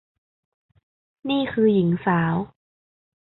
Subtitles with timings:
[1.29, 2.35] นี่คือหญิงสาว